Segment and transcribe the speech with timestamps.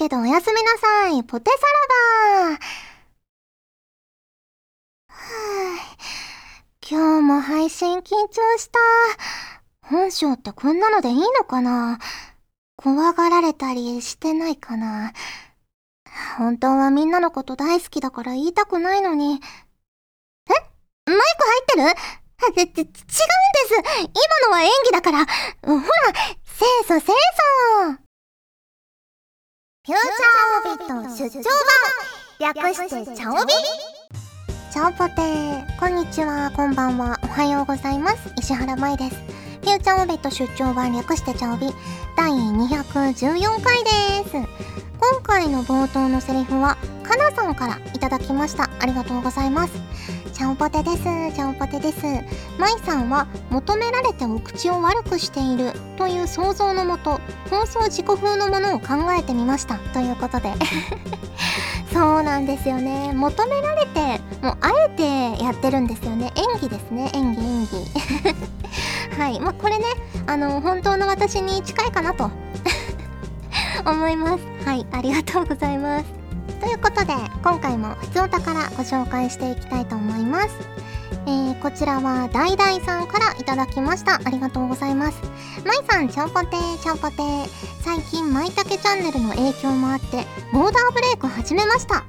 [0.00, 1.22] けどおやすみなさい。
[1.24, 1.56] ポテサ
[2.46, 2.58] ラダ。
[6.90, 8.78] 今日も配信緊張した。
[9.82, 11.98] 本性ってこんなのでいいのかな？
[12.76, 15.12] 怖がられたりしてないかな？
[16.38, 19.34] 本当はみんなのこと大好きだから言いたくないのに。
[19.34, 19.38] え？
[21.10, 21.18] マイ
[21.76, 22.00] ク入ってる？
[22.54, 25.82] ち、違うんです今のは演技だからほら
[26.42, 28.00] 清楚清楚
[29.82, 31.44] フューチャーオビット出張
[32.40, 33.52] 版略してチャオビ？
[34.72, 38.16] チャオポテーこんにちは、こんばんは、おはようございます。
[38.36, 39.16] 石原舞です。
[39.62, 41.72] フューチャーオベット出張版略してチャオビ
[42.16, 43.90] 第214回で
[44.28, 44.89] す。
[45.00, 48.68] 今回の冒頭のセリフは、かなさんからいただきました。
[48.80, 49.72] ありがとうございます。
[50.34, 51.04] ちゃんぽてです。
[51.34, 52.04] ちゃんぽてです。
[52.58, 59.76] まいさんは求められてお口を悪くしているという想像のもと、放送自己風のものを考えてみました。
[59.94, 60.52] ということで。
[61.92, 63.12] そうなんですよね。
[63.14, 66.30] 求められて、もうあえてやってるんですよね。
[66.36, 67.10] 演技ですね。
[67.14, 69.16] 演技、演技。
[69.18, 69.40] はい。
[69.40, 69.84] まあ、これね、
[70.26, 72.30] あの、本当の私に近いかなと
[73.88, 74.44] 思います。
[74.66, 74.86] はい。
[74.92, 76.20] ありがとうございます。
[76.60, 80.54] ということで今回も普通お宝ご紹介していきたいと思います、
[81.26, 85.22] えー、こちらはダイダイさんからいただきましたありがとうございます
[85.64, 87.46] まいさんちゃんぽてーちゃんぽてー
[87.82, 92.04] 最近まいたけチャンネルの影響もあってボーダーブレイク始めました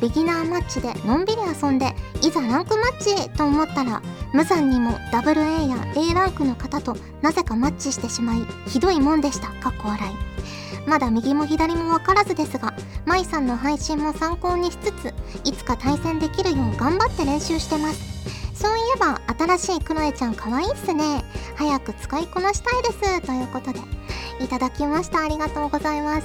[0.00, 4.02] ビギナーマッチでのんびり遊んでいざランクマッチと思ったら
[4.32, 10.31] 無残にも AA や A ランクの方となぜかマッチしてしまいひどいもんでしたかっこ笑い
[10.86, 12.74] まだ右も左も分からずですが
[13.06, 15.14] 舞さんの配信も参考にしつつ
[15.44, 18.12] いつか対戦できるよう頑張って練習してます。
[18.54, 19.20] そういえば
[19.58, 21.24] 新しいクロエちゃん可愛いっすね。
[21.56, 23.20] 早く使いこなしたいです。
[23.22, 24.01] ということで。
[24.40, 25.24] いただきました。
[25.24, 26.24] ありがとうございます。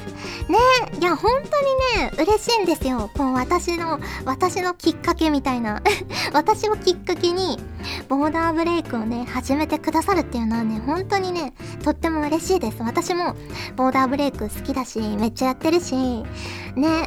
[0.50, 0.58] ね
[1.00, 3.10] いや本当にね嬉しいんですよ。
[3.16, 5.82] こう私の私のきっかけみたいな。
[6.34, 7.60] 私をきっかけに
[8.08, 12.78] ボーダーブレイクをね始めてくださるっていうのはね本当にねとっても嬉しいです。
[12.82, 13.36] 私も
[13.76, 16.26] ボーダーブレイク好きだしめっちゃやってるしね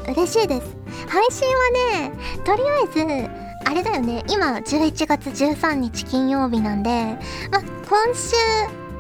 [0.08, 0.76] 嬉しいです。
[1.08, 1.70] 配信は
[2.00, 2.12] ね
[2.44, 4.24] とりあえずあれだよね。
[4.28, 7.16] 今11月13日金曜日なんで、
[7.50, 8.34] ま、今週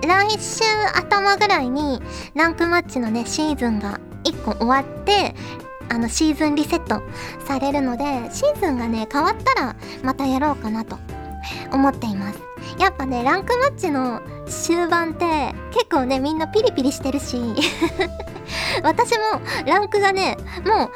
[0.02, 2.00] 来週頭ぐらいに
[2.34, 5.34] ランクマッチのねシーズンが1個終わって
[5.88, 7.02] あのシーズンリセット
[7.44, 10.98] されるのでシーズンがね変わったらまたやろうかなと
[11.72, 12.40] 思っています。
[12.78, 17.38] やっぱねランクマッチの終盤って結構ねみんなピリピリしてるし
[18.82, 20.90] 私もランクがねもう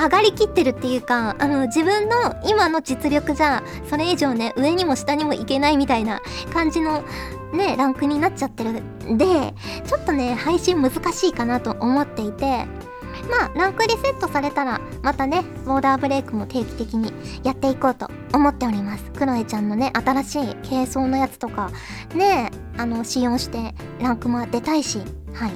[0.00, 6.20] 上がりきってるっていうかあの自分の今の実力じゃそれ以上ね上にも下にもいけないみたいな
[6.52, 7.02] 感じの
[7.52, 8.70] ねランクになっちゃってる。
[8.72, 9.54] んで
[9.86, 12.66] ちょっとね配信難しいかなと思っていて
[13.30, 19.10] まあランクリセットされたらまたねボーダーブレイクも定期的にやっていこうと思っております。
[19.12, 21.70] クロエちゃんのね新しい軽装のやつとか
[22.14, 24.98] ねあの使用してランクも出たいし
[25.34, 25.52] はい。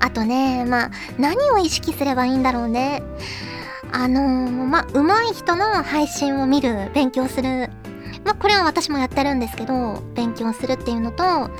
[0.00, 3.02] あとねまあ何を意識すればいいんだろうね。
[3.92, 7.70] あのー、まあ上手い人の配信を見る勉強する
[8.24, 11.50] まあこれは私もやってるんですけど勉強するっていうのとあ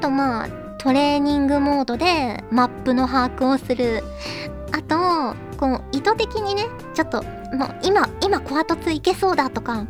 [0.00, 4.02] とまあトレーニングモードでマップの把握をする。
[4.72, 7.22] あとこう意図的にねちょっと
[7.54, 9.86] もう今今コア突いけそうだとか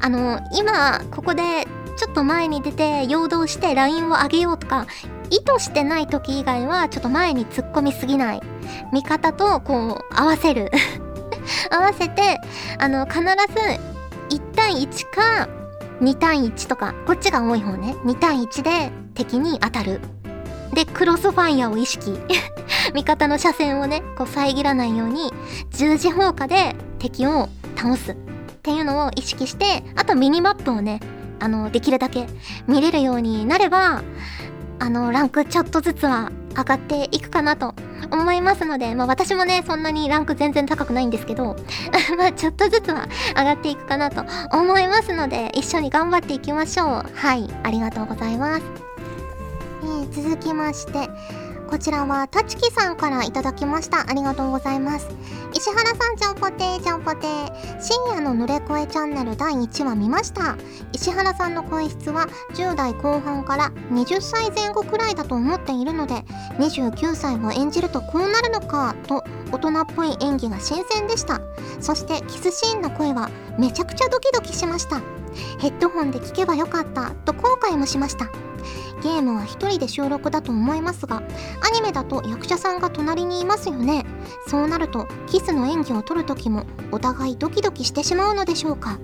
[0.00, 4.86] あの今ここでちょっと前に出て陽動してラインを上げようとか
[5.30, 8.40] 意図してない時以外はちょっと前に突っ込みすぎない。
[8.92, 10.70] 味方とこう合わせる。
[11.70, 12.40] 合わせて
[12.78, 13.26] あの必ず
[14.36, 15.48] 1対1か
[16.04, 20.00] 2対1とかこっちが多い方ね2対1で敵に当たる
[20.74, 22.18] で、クロスファイヤーを意識。
[22.94, 25.32] 味方の車線をね、こう遮らないように、
[25.70, 28.12] 十字砲火で敵を倒す。
[28.12, 28.16] っ
[28.62, 31.00] ていうのを意識して、あとミニマップをね、
[31.38, 32.26] あの、できるだけ
[32.66, 34.02] 見れるようになれば、
[34.80, 37.74] あの、ランクちょっとずつは上がっていくかなと
[38.10, 41.56] 思いますので、まあ私もね、そんなにランク全然高くないんですけど、
[42.16, 47.04] まあちょっとずつは上がっていくかなと思いますので、一緒に頑張っていきましょう。
[47.14, 48.62] はい、ありがとうございます。
[49.82, 51.08] えー、続きまして、
[51.68, 54.08] こちらは、たちきさんからいただきました。
[54.08, 55.08] ありがとうございます。
[55.52, 57.80] 石原さん、ちゃんぽてー、ちゃんぽてー。
[57.80, 60.56] 深夜の濡れ声チャンネル第1話見ました。
[60.92, 66.24] 石原さんの声質は10代後半から20歳前後くらいだと思っているので、
[66.58, 71.40] 29歳を演じるとこうなるのか、と大人っぽい演技が新鮮でした。
[71.80, 75.00] そして、キスシーンの声はめちゃくちゃドキドキしました。
[75.58, 78.30] ヘッドホンで聞けばよかったと後悔もしました。
[79.02, 84.06] ゲームは一人で収録だと思いますがアニメだと役者さんが隣にいますよね。
[84.46, 88.98] そうなるとキスの演技を撮る時もお互いドキドキしてしまうのでしょうか。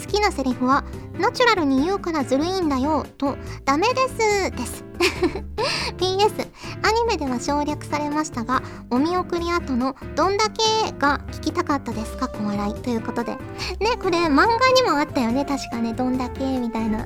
[0.00, 0.84] 好きなセリフは
[1.18, 4.84] ナチュラルに言うからずるいんだよとダメですです。
[5.96, 6.46] PS
[6.82, 12.26] アニメでは省略されましたがお見送り後のどんだけが聞きたかったですか？
[12.26, 13.32] っこ笑いということで。
[13.80, 15.44] ねこれ漫画にもあったよね。
[15.44, 15.92] 確かね。
[15.92, 17.04] どんだけみたいな。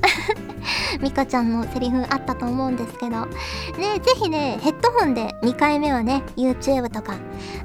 [1.01, 3.25] ミカちゃんのセリフあったと思うんですけど。
[3.25, 7.15] ねぜひねヘッドホンで2回目はね YouTube とか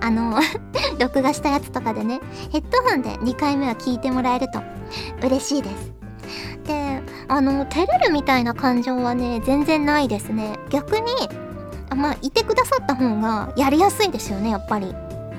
[0.01, 0.39] あの
[0.99, 2.21] 録画したやつとかでね
[2.51, 4.61] ヘッドホンで2回目は聞いてもらえると
[5.27, 5.98] 嬉しいです。
[6.69, 10.59] であの照れるみたいな感情はね全然ないですね。
[10.69, 11.11] 逆に
[11.97, 14.94] まあいてくださった方がやりやすいですよねやっぱり。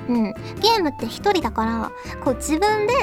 [0.08, 0.24] うん。
[0.24, 1.92] ゲームって一人だから
[2.24, 2.94] こう自分で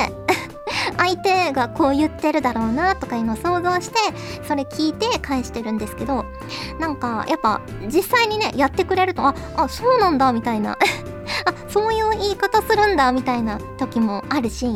[0.97, 3.97] 相手がこう言ってるだろうなとかいうのを想像して
[4.45, 6.25] それ聞いて返してるんですけど
[6.79, 10.77] なんかやっぱ実際にねやってくれるとああそうなんだみたいな。
[11.45, 14.67] あそういう言い方するんだみたいな時もあるし、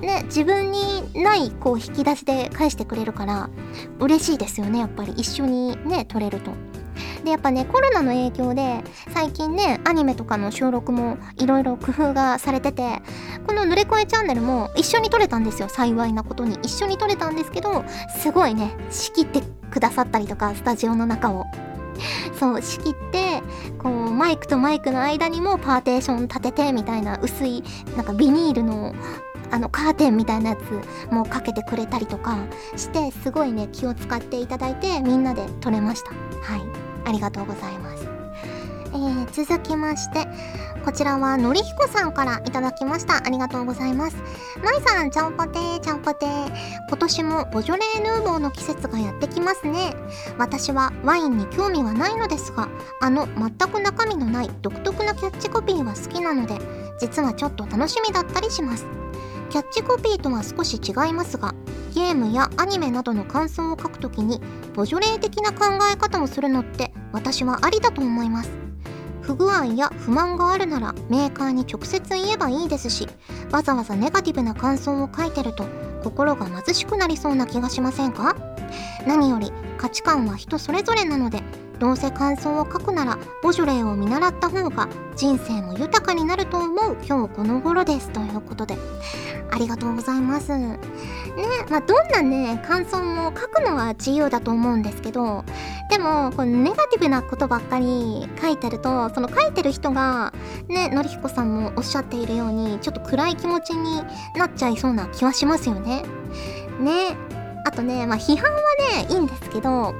[0.00, 3.50] ね、自分にないこう引き出しで返してくれるから
[3.98, 5.12] 嬉しいですよねやっぱり。
[5.16, 6.50] 一緒にね撮れると。
[7.24, 13.02] でやっぱねコロナの影響で最近ねアニメとかの収録もいろいろ工夫がされてて
[13.46, 16.58] この「ぬれこえチャンネル」も一緒に撮れたんですよ幸いなことに。
[16.62, 17.84] 一緒に撮れたんですけど
[18.20, 21.46] すごいね仕切ってくださったりとかスタジオの中を。
[22.38, 23.42] そう仕切って
[23.78, 27.62] こうマイクとマイクの間にもパーテーション立ててみたいな薄い
[27.96, 28.94] なんかビニールの
[29.50, 32.36] あのカーテンみたいなやつもかけてくれたりとか
[32.76, 36.10] してすごいね気を使っていただいてみんなで撮れました。
[36.10, 36.86] はい。
[37.06, 37.95] ありがとうございます。
[38.96, 40.26] ー、続きまして
[40.84, 43.16] こちらはのりひこさんからいただきました。
[43.16, 44.16] ありがとうございます。
[44.62, 46.50] まいさんちゃんぽてーちゃんぽてー。
[46.88, 49.96] 今年もボジョレーヌーボーの季節がやってきますね。
[50.38, 52.68] 私はワインに興味はないのですが
[53.00, 56.56] あの全く中身のない独特なキャッチコピーは好きなので
[57.00, 58.86] 実はちょっと楽しみだったりします。
[59.50, 61.52] キャッチコピーとは少し違いますが
[61.94, 64.40] ゲームやアニメなどの感想を書くときに
[64.74, 68.65] ボジョレー的な考え方をするのって私はありだと思います。
[69.26, 73.08] 不具合や不満があるならメーカーに直接言えばいいですし
[73.50, 75.64] わざわざネガティブな感想を書いてると
[76.04, 78.36] 心が貧しくなりそうな気がしませんか？
[79.06, 81.42] 何より価値観は人それぞれなので
[81.78, 88.76] どうせ感想を書くならボジョレーを見習った方が人生も豊かになると思う今日この頃ですということで
[89.50, 90.56] ありがとうございます。
[90.56, 90.78] ね
[91.70, 95.44] まあどんなね感想も書くのは自由だと思うんですけど
[95.90, 100.32] でもこのネガティブなことばっかり書いてるとその書いてる人が
[100.68, 104.02] ねのりひこさんもおっしゃっているようにちょっと暗い気持ちに
[104.34, 106.02] なっちゃいそうな気はしますよね。
[106.80, 107.16] ね
[107.64, 108.60] あとねまあ批判は
[109.02, 109.94] ねいいんですけど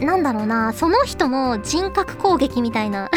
[0.00, 3.10] なんだろうなその人の人格攻撃みたいな。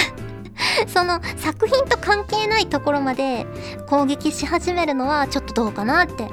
[0.87, 3.45] その作品と関係ないところまで
[3.87, 6.29] 攻撃し始めるのはちょっとどうかなって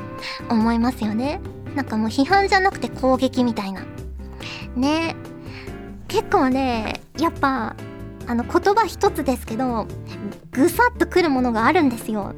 [0.49, 1.41] 思いますよね。
[1.75, 3.83] なんかもう批判じゃなくて攻撃みたいな。
[4.77, 5.17] ね。
[6.09, 7.75] 結構ねやっぱ
[8.27, 9.87] あの言葉一つですけど
[10.53, 12.35] ぐさっとくるものがあるんですよ。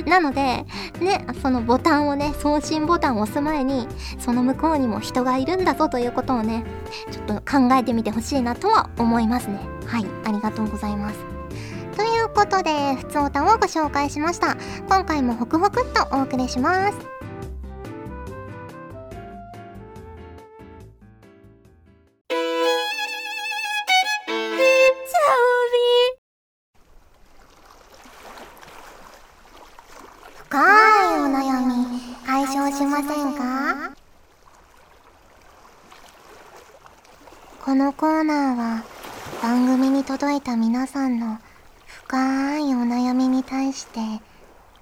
[0.06, 0.66] なので
[1.00, 3.86] ねそのボタンをね送信ボタンを押す前に
[4.18, 6.64] その向こうにも人がいるんだぞということをね
[7.10, 11.34] ちょっと考えてみてほしいなとは思いますねはいありがとうございます
[11.96, 14.56] ということで、ふつおたをご紹介しました。
[14.88, 17.13] 今回もホクホクっとお送りします。
[43.94, 44.24] して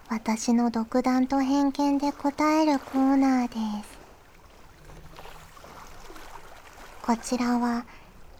[0.08, 3.54] 私の独断と偏見で答えるコーナーで
[3.84, 3.98] す。
[7.02, 7.84] こちらは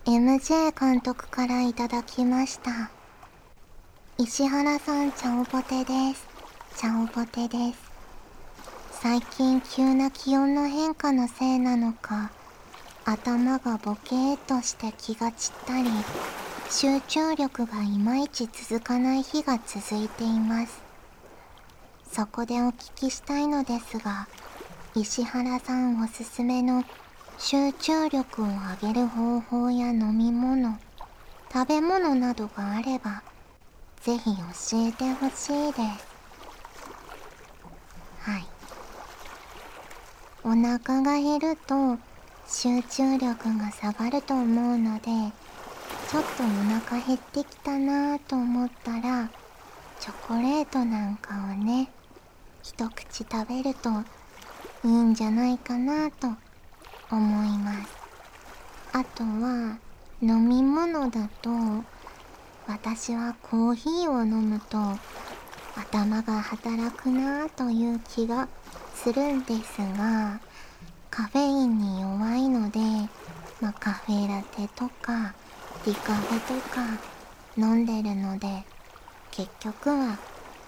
[0.06, 2.90] MJ 監督からいただきました
[4.18, 6.26] 石原さんちゃおぼてです。
[6.76, 7.92] ちゃおぼてです。
[8.92, 12.30] 最近急な気温の変化のせいなのか
[13.04, 15.90] 頭がボケーっとして気が散ったり。
[16.74, 20.80] 集中力がいまいち続かない日が続いています。
[22.10, 24.26] そこでお聞きしたいのですが
[24.94, 26.82] 石原さんおすすめの
[27.36, 30.78] 集中力を上げる方法や飲み物
[31.52, 33.22] 食べ物などがあれば
[34.00, 36.06] ぜひ教えてほしいです。
[38.20, 38.46] はい。
[40.42, 41.98] お腹が減ると
[42.46, 45.32] 集中力が下がると思うので
[46.12, 49.30] ちょっとお腹減ってきたなぁと思ったら
[49.98, 51.88] チョコレートなんかをね
[52.62, 53.88] 一口食べると
[54.86, 56.26] いいんじゃないかなと
[57.10, 57.96] 思います。
[58.92, 59.78] あとは
[60.20, 61.48] 飲み物だと
[62.66, 64.76] 私はコーヒーを飲むと
[65.76, 68.48] 頭が働くなぁという気が
[68.94, 70.40] するんですが
[71.10, 72.80] カフェインに弱いので、
[73.62, 75.32] まあ、カフェラテとか
[75.84, 76.80] ディカフェとか
[77.56, 78.64] 飲んでるので
[79.32, 80.16] 結局は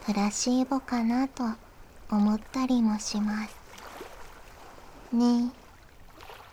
[0.05, 1.45] プラシーボかなと
[2.11, 3.57] 思ったりもします。
[5.13, 5.65] ねえ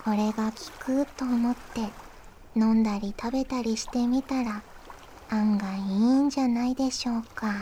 [0.03, 1.89] これが効くと思って
[2.55, 4.61] 飲んだり食べたりしてみたら
[5.29, 7.47] 案外いいんじゃないでしょうか。
[7.47, 7.61] は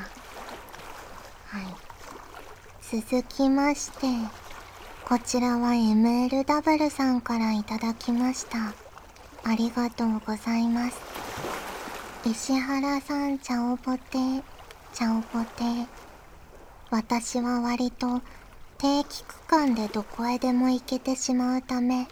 [2.91, 3.01] い。
[3.01, 4.07] 続きまして
[5.05, 8.88] こちらは MLW さんからいただきました。
[9.49, 11.01] ありがとうございます。
[12.23, 14.43] 石原さんチャオポテ
[14.93, 15.87] チャオポテ。
[16.91, 18.21] 私は割と
[18.77, 22.07] 定期区間でどこへでも行けてしまうため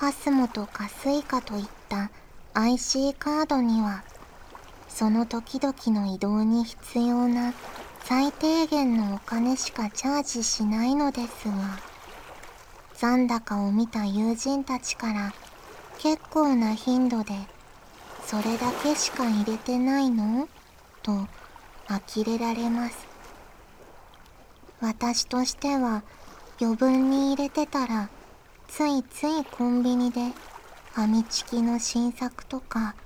[0.00, 2.10] パスモとかスイカといった
[2.54, 4.02] IC カードには
[4.88, 7.52] その時々の移動に必要な
[8.04, 11.54] 最低限のお金しかチャージしないのですが
[12.94, 15.34] 残高を見た友人たちから
[16.02, 17.32] 結構な頻度で
[18.26, 20.48] それだけしか入れてないの？
[21.00, 21.12] と
[21.86, 23.06] 呆れられます。
[24.80, 26.02] 私としては
[26.60, 28.08] 余分に入れてたら
[28.66, 30.32] ついついコンビニで
[30.94, 32.96] ファミチキの新作とか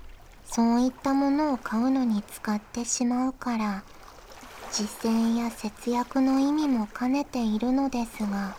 [0.45, 3.83] そういったものを買うのに使ってしまうから
[4.71, 8.57] 実践や節約の意味も兼ねているのですが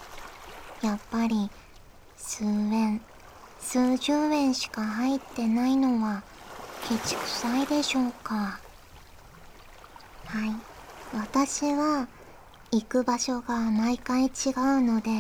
[0.81, 1.51] やっぱり
[2.17, 3.01] 数円
[3.71, 6.23] 数十円しか入ってないのは
[6.89, 8.35] ケチくさいでしょうか。
[10.25, 10.55] はい。
[11.15, 12.09] 私は
[12.71, 14.31] 行く場所が毎回違う
[14.81, 15.11] ので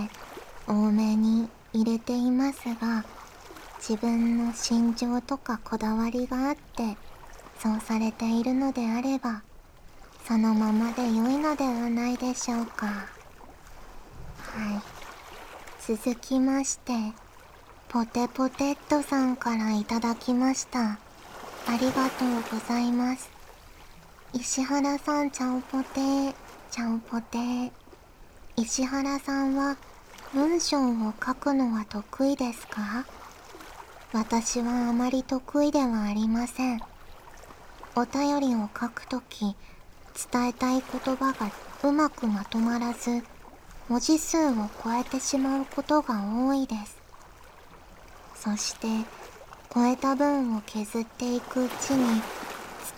[0.66, 3.04] 多めに入れていますが
[3.86, 6.96] 自分の心情とかこだわりがあって
[7.58, 9.42] そうされているのであれば
[10.26, 12.86] そのままで良いのではないでしょうか。
[12.86, 13.02] は
[15.86, 15.96] い。
[15.98, 17.12] 続きまして
[17.90, 20.80] ポテポテットさんからいただきました。
[20.90, 20.98] あ
[21.80, 23.30] りがとうございます。
[24.34, 26.00] 石原さんちゃんぽて。
[26.00, 26.34] ー
[26.70, 27.38] ちゃんぽて。
[27.38, 27.70] ー
[28.56, 29.78] 石原さんは
[30.34, 33.06] 文章を書くのは得意ですか？
[34.12, 36.82] 私はあまり得意ではありません。
[37.96, 39.56] お便りを書くとき、
[40.30, 41.50] 伝えたい言葉が
[41.82, 43.22] うまくまとまらず、
[43.88, 44.52] 文字数を
[44.84, 46.97] 超えてしまうことが多いです。
[48.38, 48.86] そして、
[49.74, 52.22] 超えた分を削っていくうちに、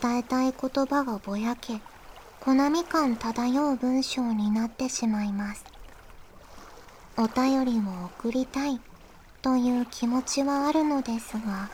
[0.00, 1.80] 伝えたい言葉がぼやけ、
[2.40, 5.64] 好み感漂う文章になってしまいます。
[7.16, 8.80] お便りを送りたい
[9.42, 11.68] という気持ちはあるのですが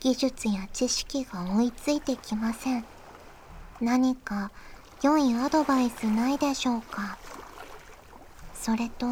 [0.00, 2.84] 技術や知識が追いついてきません
[3.80, 4.50] 何か
[5.02, 7.16] 良いアドバイスないでしょうか？
[8.54, 9.06] それと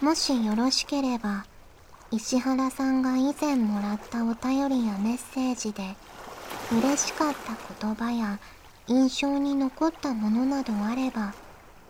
[0.00, 1.44] もしよろしければ
[2.14, 5.96] 石原さんが以前もらったお便りやメッセージで
[6.70, 8.38] 嬉しかった言葉や
[8.86, 11.34] 印象に残ったものなどあれば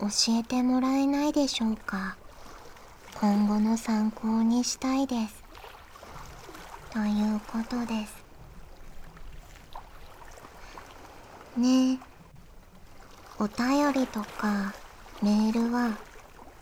[0.01, 2.17] 教えてもらえないでしょうか。
[3.21, 5.45] 今後の参考にしたいです。
[6.91, 8.25] ということです。
[11.59, 11.99] ねえ。
[13.39, 14.73] お便りとか
[15.23, 15.99] メールは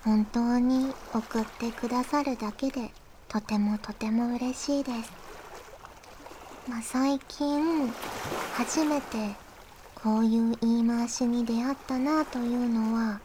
[0.02, 2.90] 本当に送ってくださるだけで
[3.32, 5.10] とてもとても嬉しいです、
[6.68, 7.90] まあ、最近
[8.52, 9.16] 初めて
[9.94, 13.20] こういう言い回しに出会ったなというのは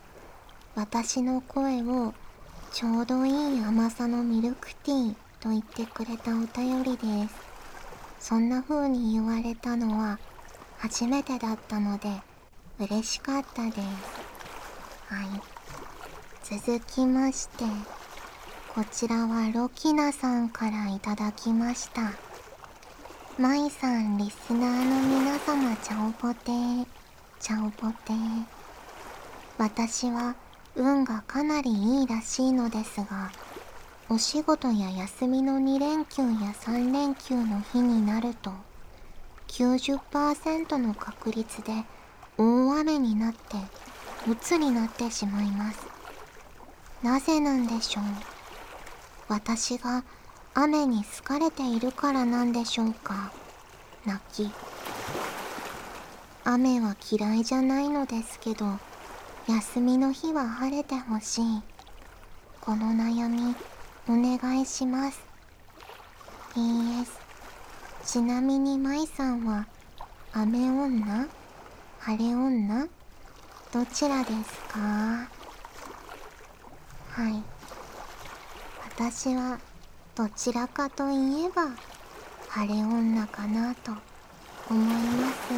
[0.76, 2.14] 私の声を
[2.72, 7.36] ちょうどいい甘さのミルクティーと言ってくれたお便りです。
[8.20, 10.20] そんな風に言われたのは
[10.78, 12.10] 初めてだったので
[12.80, 13.80] 嬉しかったです。
[15.08, 16.62] はい。
[16.62, 17.97] 続きまして。
[18.77, 22.12] こちらはロキナさんからいただきました。
[23.39, 26.86] マイさんリスナーの皆様ちゃおぽてー
[27.39, 28.46] ちゃおぽてー
[29.57, 30.36] 私は
[30.75, 33.31] 運がかなりいいらしいのですが
[34.10, 38.51] お仕事や休みの2連休や3連休の日になると
[39.48, 41.84] 90%の確率で
[42.38, 43.39] 大雨になって
[44.29, 45.79] 鬱になってしまいます。
[47.01, 48.37] なぜなんでしょう？
[49.29, 50.03] 私が
[50.53, 53.31] 雨に好かれているからなんでしょうか？
[54.05, 54.50] 泣き。
[56.43, 58.65] 雨は嫌いじゃないのですけど
[59.48, 61.62] 休みの日は晴れてほしい。
[62.62, 63.55] この悩み
[64.07, 65.19] お願いします。
[66.53, 67.07] PS
[68.05, 69.67] ちなみに舞さんは
[70.34, 71.27] 雨女？
[72.00, 72.88] 晴れ女？
[73.74, 74.79] どちらですか？
[77.10, 77.43] はい。
[79.00, 79.60] 私は
[80.16, 81.68] どちらかといえば
[82.50, 83.92] 晴れ女かなと
[84.72, 85.54] 思います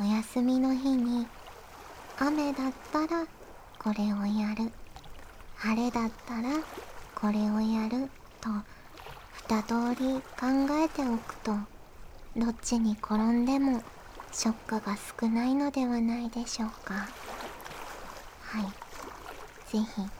[0.00, 1.28] がお休みの日に
[2.18, 3.24] 雨だったら
[3.78, 4.72] これをやる。
[5.54, 6.48] 晴れだったら
[7.14, 8.10] これをやる。
[8.40, 8.50] と
[9.48, 11.52] 二通り考えておくと
[12.36, 13.82] どっちに転んでも
[14.32, 16.94] ショックが少ないのではないでしょうか。
[18.40, 18.64] はい。
[19.68, 20.19] 是非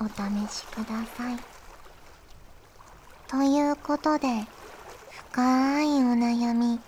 [0.00, 0.10] お試
[0.52, 0.84] しくだ
[1.16, 1.36] さい。
[3.28, 4.28] ということで
[5.32, 6.80] 深いお悩み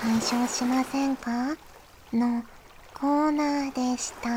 [0.00, 1.56] 解消しませんか？
[2.12, 2.42] の
[2.94, 4.30] コーナーでした。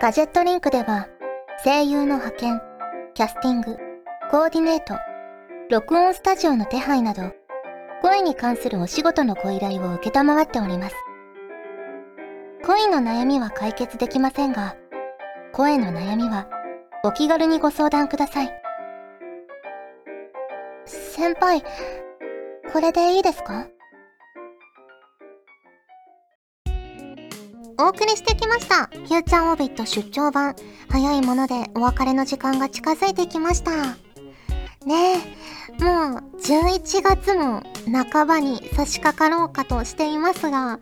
[0.00, 1.08] ガジェットリンクでは
[1.64, 2.60] 声優の派遣
[3.14, 3.78] キャスティング
[4.30, 4.94] コーディネート
[5.70, 7.32] 録音スタジオの手配など、
[8.02, 10.96] 声に関するお仕事のご依頼を受けっております。
[12.66, 14.74] 恋の悩みは解決できませんが、
[15.52, 16.48] 声の悩みは
[17.04, 18.50] お気軽にご相談ください。
[20.84, 21.62] 先輩、
[22.72, 23.68] これでいいですか？
[27.78, 28.86] お送りしてきました。
[28.86, 30.56] フューチャーオビット出張版。
[30.88, 33.70] 早いものでお別れの時間が近づいてきました。
[34.84, 35.18] ね
[35.65, 40.80] え、もう11月も半ばに差し掛かろうかとしていますが、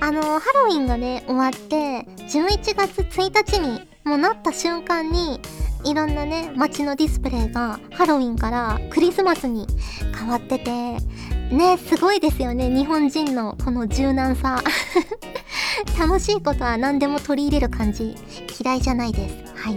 [0.00, 5.40] あの、ハロウィンがね、終わって、11月1日にもうなった瞬間に、
[5.84, 9.66] いろんなね、街のディスプレイがハロウィンからクリスマスに
[10.16, 10.98] 変わってて、
[11.50, 14.62] ね、すごいですよね、日本人のこの柔軟さ。
[15.98, 18.16] 楽しいことは何でも取り入れる感じ、
[18.62, 19.52] 嫌いじゃないです。
[19.54, 19.76] はい。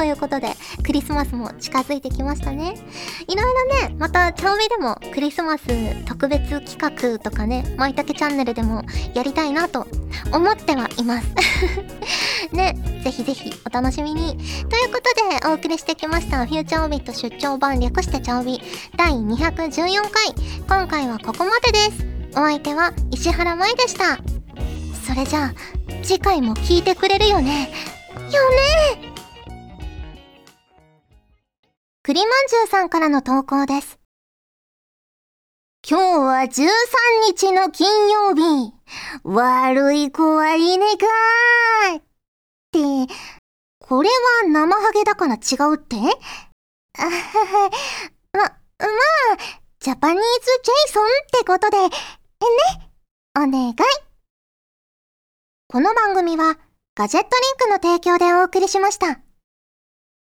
[0.00, 2.74] ということで、クリスマスも近づいてきましたね。
[3.28, 5.66] いろいろね、また、チャオミでもクリスマス
[6.06, 8.82] 特別企画とかね、まいたけチャンネルでも
[9.12, 9.86] やりたいなと
[10.32, 11.26] 思ってはいます。
[12.50, 14.38] ね、ぜひぜひお楽しみに。
[14.70, 18.58] ということで、お送りしてきました、フューチャーオビット出張版略してチャオビ
[18.96, 20.34] 第214回。
[20.66, 22.06] 今回はここまでです。
[22.32, 24.18] お相手は石原舞でした。
[25.06, 25.54] それじゃあ、
[26.02, 27.70] 次回も聞いてくれるよね？
[28.32, 29.09] よね？
[32.12, 34.00] 栗まんじゅうさんからの投稿です。
[35.88, 36.68] 今日は13
[37.28, 38.72] 日の金曜日。
[39.22, 42.02] 悪い子はいねかーっ
[43.06, 43.14] て、
[43.78, 44.08] これ
[44.42, 45.94] は生ハゲだから違うって？
[46.98, 47.70] あはは、
[48.32, 48.50] ま、まあ、
[49.78, 50.20] ジャパニーズ・
[50.64, 51.90] ジェイソンってことで、ね、
[53.38, 53.74] お願い。
[55.68, 56.58] この番組は、
[56.96, 57.28] ガジェット
[57.68, 59.20] リンクの提供でお送りしました。